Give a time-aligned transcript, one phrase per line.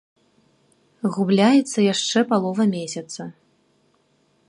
[1.17, 3.21] Губляецца яшчэ палова месяца.